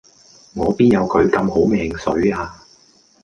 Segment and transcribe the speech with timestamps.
[0.55, 2.55] 我邊有佢咁好命水呀